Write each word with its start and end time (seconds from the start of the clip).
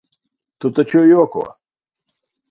Tu 0.63 0.71
taču 0.79 1.01
joko? 1.09 1.43